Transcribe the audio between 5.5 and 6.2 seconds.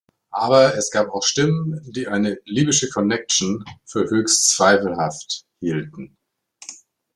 hielten.